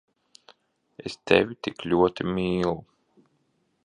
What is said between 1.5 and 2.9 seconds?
tik ļoti mīlu…